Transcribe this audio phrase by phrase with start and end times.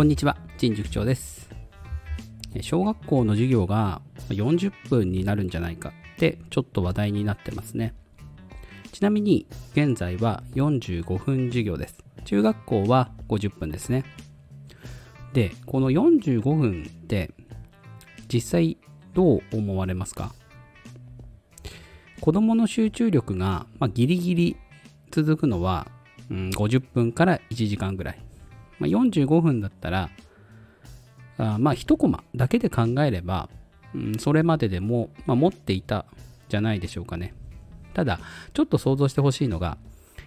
[0.00, 1.50] こんにちは、陳塾長です。
[2.62, 7.92] 小学校の授業が40分になるんじゃないかってちょっと話題になってますね。
[8.92, 12.02] ちなみに現在は45分授業です。
[12.24, 14.06] 中学校は50分ですね。
[15.34, 17.34] で、この45分って
[18.32, 18.78] 実際
[19.12, 20.32] どう思われますか？
[22.22, 24.56] 子供の集中力が、ま、ギリギリ
[25.10, 25.86] 続くのは、
[26.30, 28.24] 50分から1時間ぐらい。
[28.80, 30.10] まあ、45分だったら、
[31.38, 33.48] あまあ、1コマだけで考えれば、
[33.94, 36.06] うん、それまででも、まあ、持っていた
[36.48, 37.34] じゃないでしょうかね。
[37.94, 38.18] ただ、
[38.52, 39.78] ちょっと想像してほしいのが、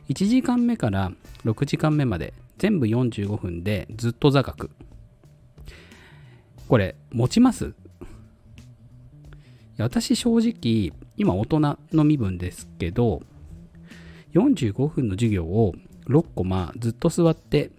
[0.09, 1.11] 1時間目から
[1.45, 4.69] 6時間目まで全部45分でずっと座学。
[6.67, 7.67] これ、持ちます？
[7.67, 7.69] い
[9.77, 11.59] や私正直、今大人
[11.93, 13.21] の身分ですけど、
[14.33, 15.73] 45分の授業を
[16.07, 17.71] 6コマずっと座って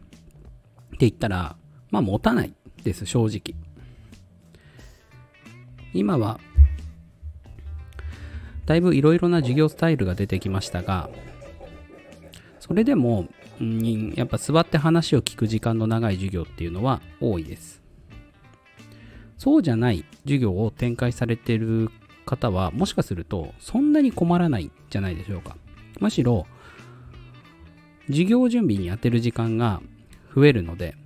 [0.95, 1.57] って言ったら、
[1.91, 3.59] まあ持たないです、正直。
[5.93, 6.41] 今は、
[8.67, 11.11] だいぶいろいろな授業スタイルが出てきましたが、
[12.61, 13.29] それでも、
[13.63, 17.83] んやっぱ座って話を聞く時間の長い授業っていうのは多いです。
[19.37, 21.91] そうじゃない授業を展開されてる
[22.25, 25.57] 方は、もしかするとそんなに困らないんじゃないでしょうか。
[26.01, 26.47] むしろ、
[28.09, 29.83] 授業準備に当てる時間が
[30.35, 30.97] 増えるので、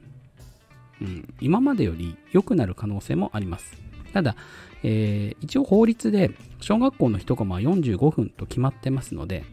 [1.01, 3.77] うん、今までより良くなる可能性もあります。
[4.13, 4.37] ただ、
[4.83, 9.45] えー一応法律で小学校の1コマは45分と決まってますので、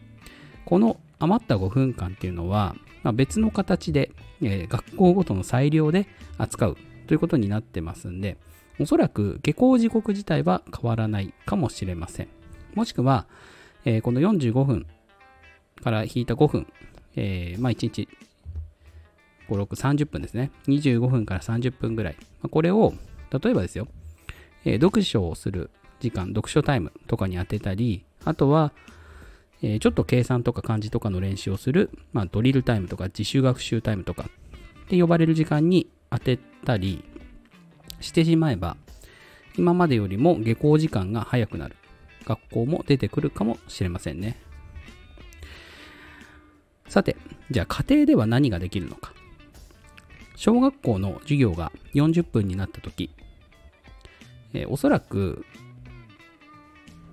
[0.64, 4.10] この余った5分間っていうのは、まあ、別の形で、
[4.42, 6.06] えー学校ごとの裁量で
[6.38, 8.36] 扱うということになってますんで、
[8.80, 12.28] おそらく下校時刻自体は変わらないかもしれません。
[12.74, 13.26] もしくは、
[13.84, 14.86] えーこの45分
[15.82, 16.66] から引いた5分、
[17.14, 18.08] えーまあ1日
[19.48, 20.50] 5、6、30分ですね。
[20.68, 22.16] 25分から30分ぐらい。
[22.42, 22.94] まこれを、
[23.30, 23.88] 例えばですよ、
[24.64, 25.70] えー読書をする
[26.00, 28.72] 時間、読書タイムとかに当てたり、あとは、
[29.62, 34.28] えーちょっと計算とか漢字とかの練習をする、まあ、ドリルタイムとか自主学習タイムとか
[34.84, 37.04] って呼ばれる時間に当てたり
[38.00, 38.76] してしまえば、
[39.56, 41.76] 今までよりも下校時間が早くなる
[42.24, 44.38] 学校も出てくるかもしれませんね。
[46.88, 47.16] さて、
[47.50, 49.15] じゃあ家庭では何ができるのか。
[50.36, 53.10] 小学校の授業が40分になった時、
[54.54, 55.44] えーおそらく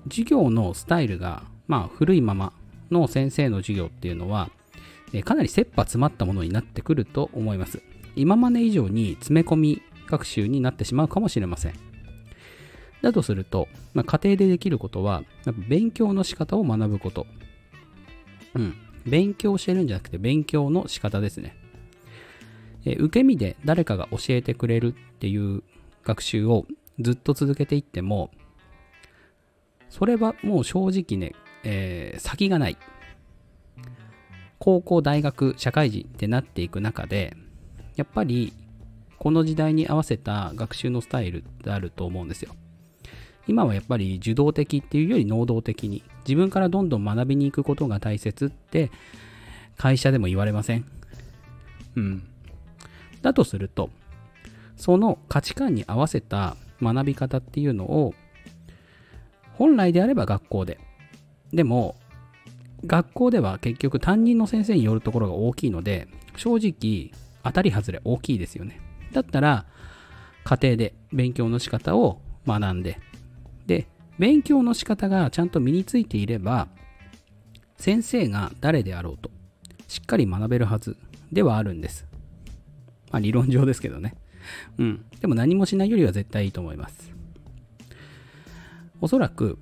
[0.09, 2.51] 授業のスタイルが、まあ、古いまま
[2.91, 4.49] の先生の授業っていうのは、
[5.13, 7.81] えーかなり切羽詰まったものになってくると思います。
[8.15, 11.73] 今まで以上に詰め込み学習になってしまうかもしれません。
[13.01, 15.23] だとすると、まあ、家庭でできることは、
[15.67, 17.27] 勉強の仕方を学ぶこと。
[18.55, 18.75] うん。
[19.05, 21.55] 勉強してるんじゃなくて、勉強の仕方ですね。
[22.85, 25.63] え受け身で誰かが教えてくれるっていう
[26.03, 26.65] 学習を
[26.99, 28.31] ずっと続けていっても、
[29.89, 32.77] それはもう正直ね、えー先がない。
[34.59, 37.35] 高校、大学、社会人ってなっていく中で、
[37.95, 38.53] やっぱり
[39.19, 42.55] この時代に合わせた学習のスタイルってあると思うんですよ。
[43.47, 48.89] 今はやっぱり受動的っていうより能動的に自分からどんどん学びに行くことが大切って
[49.77, 50.85] 会社でも言われません
[51.95, 52.27] うん。
[53.23, 53.89] だとすると、
[54.77, 58.13] その価値観に合わせた学び方っていうのを
[59.53, 60.77] 本来であれば学校で。
[61.51, 61.95] でも、
[62.85, 67.11] 学校では結局担任の先生によるところが大きいので、正直
[67.43, 68.79] 当たり外れ大きいですよね。
[69.13, 69.65] だったら、
[70.43, 72.99] 家庭で勉強の仕方を学んで、
[73.65, 73.87] で、
[74.19, 76.67] 勉強の仕方がちゃんと身についていれば、
[77.77, 79.31] 先生が誰であろうと、
[79.87, 80.97] しっかり学べるはず
[81.31, 82.12] ではあるんです。
[83.13, 84.15] まあ理論上ですけどね。
[84.77, 85.05] うん。
[85.21, 87.13] でも何もしないよりは絶対いいと思います。
[88.99, 89.59] おそらく、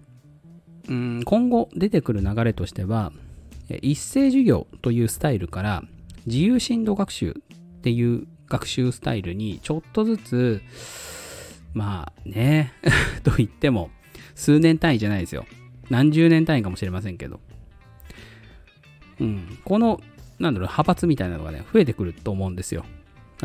[0.87, 3.11] うん、今後出てくる流れとしては、
[3.81, 5.83] 一斉授業というスタイルから
[6.25, 7.41] 自由進度学習
[7.77, 10.61] っていう学習スタイルにちょっとずつ、
[11.73, 12.73] まあね、
[13.23, 13.91] と言っても
[14.35, 15.45] 数年単位じゃないですよ。
[15.89, 17.39] 何十年単位かもしれませんけど。
[19.19, 20.01] うん、この、
[20.39, 22.85] なんだろう、派閥みたいなのがね、増えてくると思うんですよ。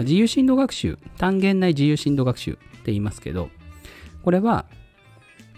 [0.02, 3.50] 自由進度学習、単元内自由進度学習って言いますけど、
[4.22, 4.66] これは、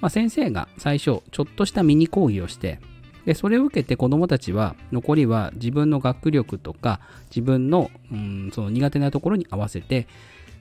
[0.00, 2.80] まあ、先生が最初、ちょっとしたミニ講義をして、
[3.24, 7.00] で、それを受けて子供たちは、残りは自分の学力とか、
[7.30, 10.06] 自分の、うん、その苦手なところに合わせて、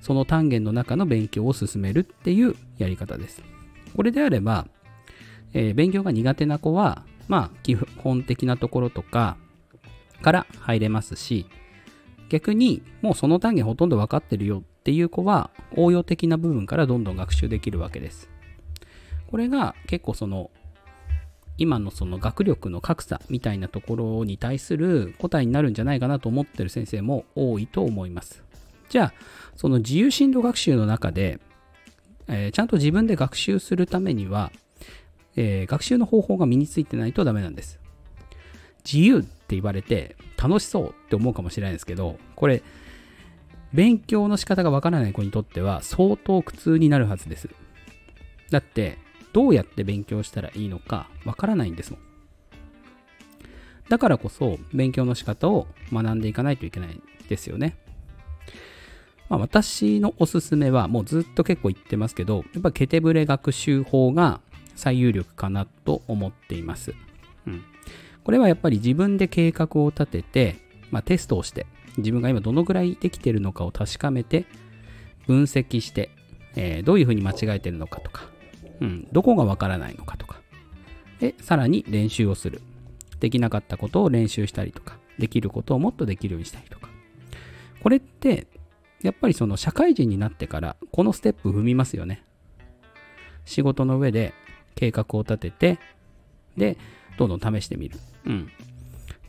[0.02, 3.42] その単元の中の勉強を進めるっていうやり方です。
[3.96, 4.68] これであれば、
[5.54, 9.38] えー勉強が苦手な子は、まあ、基本的なところとか
[10.22, 11.46] から入れますし、
[12.30, 18.30] 逆にもうその単元ほとんど分かってるよっていう子は応用的な部分からどんどん学習できるわけです。
[19.28, 20.52] これが結構その
[21.58, 28.44] 今のその学力の格差みたいなところに対する答えになるんじゃないかなと思ってる先生も多いと思います。
[28.90, 29.14] じゃあ、
[29.56, 31.40] その自由進路学習の中で、
[32.28, 34.52] えー、ちゃんと自分で学習するためには、
[35.36, 37.80] えー、学習の方法が身についてないとダメなんです。
[38.86, 42.62] 自由って言われて楽しそうって思うかもしれないですけど、これ、
[43.74, 47.50] 勉強の仕方がわからない子にとっては相当苦痛になるはずです。
[48.52, 48.98] だって、
[49.32, 52.00] どうやって勉強したらいいのかわからないんですもん。
[53.88, 57.78] だからこそ勉強の仕方を学んでいかないといけないですよね。
[59.30, 64.42] まあ、私のおすすめはもうずっと結構言ってますけど、やっぱケテブレ学習法が
[64.76, 66.94] 最有力かなと思っています。
[68.28, 70.58] これはやっぱり自分で計画を立てて、
[70.92, 71.66] まあ、テストをして、
[71.96, 74.46] 自分が今どのぐらいできてるのかを確かめて、
[75.28, 76.10] 分析して、
[76.58, 78.24] えー、どういうふうに間違えてるのかとか、
[78.82, 80.42] うん、どこがわからないのかとか。
[81.22, 82.62] で、さらに練習をする。
[83.22, 86.90] できなかったことを練習したりとか、できることをもっとできるようにしたりとか。
[87.82, 88.48] これって、
[89.04, 92.26] やっぱりその社会人になってから、このステップ踏みますよね。
[93.46, 94.34] 仕事の上で
[94.76, 95.80] 計画を立てて、
[96.58, 96.78] で、
[97.18, 98.00] どんどん試してみる。
[98.26, 98.50] うん。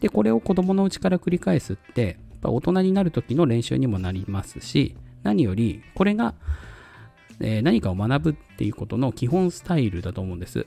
[0.00, 6.34] で、これを子供のうちから繰り返すって、やっぱ大人になる時の練習にもなりますし、何より、これが
[7.40, 10.66] えー、何かを学ぶっていうことの基本スタイルだと思うんです。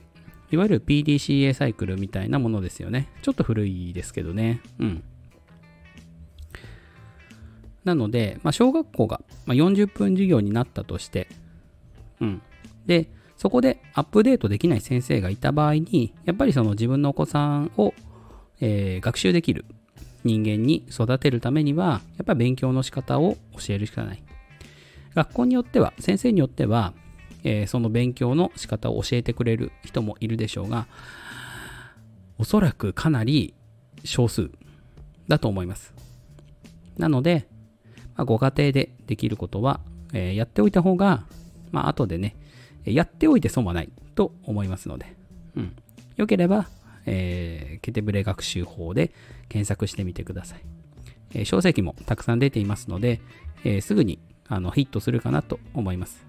[0.50, 3.08] いわゆる PDCA サイクルみたいなものですよね。
[3.22, 4.60] ちょっと古いですけどね。
[4.78, 5.04] うん。
[7.84, 11.28] なので、まあ、小学校が40分授業になったとして、
[12.20, 12.42] うん。
[12.86, 13.08] で、
[13.42, 17.92] そこでアップデートできない先生がいた場合に、やっぱりその自分のお子さんを、
[18.60, 19.64] えー、学習できる
[20.22, 24.22] 人間に育てるためには、やっぱり勉強の仕方を教えるしかない。
[25.16, 26.92] 学校によっては、先生によっては、
[27.42, 30.86] えー、その勉強の仕方を教えてくれる人もいるでしょうが、
[32.38, 33.54] おそらくかなり
[34.04, 34.52] 少数
[35.26, 35.92] だと思います。
[36.96, 37.48] なので、
[38.14, 39.80] まあ、ご家庭でできることは、
[40.12, 41.24] えー、やっておいた方が、
[41.72, 42.36] まあ、後でね、
[42.84, 45.14] やっておいて損はないと思いますので、
[45.56, 45.76] うん。
[46.16, 46.68] よければ、
[47.06, 49.12] えー、ケテブレ学習法で
[49.48, 50.60] 検索してみてください。
[51.34, 53.20] えー、書籍もたくさん出ていますので、
[53.64, 54.18] えー、すぐに
[54.48, 56.24] あのヒットするかなと思います。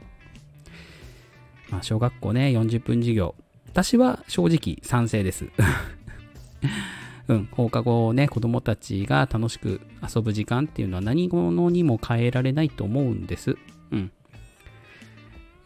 [1.70, 3.36] まあ、小学校ね、40分授業。
[3.68, 5.48] 私は正直賛成です。
[7.28, 9.82] うん、放課後ね、子供たちが楽しく
[10.16, 13.58] 遊ぶ時間っていうのは何者にも変えられないと思うんです。
[13.92, 14.12] うん。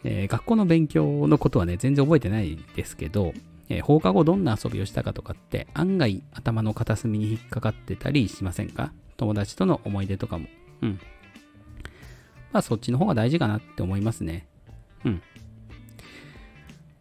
[0.03, 3.33] えー、学校の勉強のことはね、全然覚えてないですけど、
[3.69, 8.91] えー、放課後どんな遊びをしたかとかって案外頭の片隅に引っかかってたりしませんか？
[9.17, 10.47] 友達との思い出とかも。
[10.81, 10.99] うん。
[12.53, 14.47] まあそっちの方が大事かなって思いますね。
[15.03, 15.21] うん。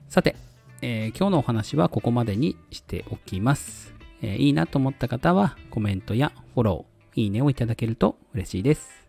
[0.08, 0.34] さて、
[0.82, 3.94] えー、今日のお話はここまでにしておきます。
[4.22, 9.06] えー、いいなと思った方はコメントやフォロー、いいねをいただけると嬉しいです。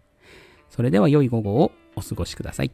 [0.70, 2.72] それでは良い午後をお過ごしください。